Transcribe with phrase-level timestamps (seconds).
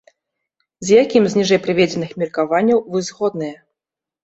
[0.87, 3.57] З якім з ніжэй прыведзеных меркаванняў вы згодныя?